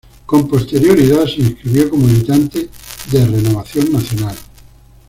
Con 0.25 0.47
posterioridad 0.47 1.25
se 1.27 1.41
inscribió 1.41 1.87
como 1.87 2.07
militante 2.07 2.67
de 3.11 3.23
Renovación 3.23 3.91
Nacional. 3.93 4.35